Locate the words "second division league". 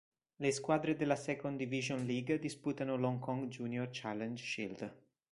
1.15-2.39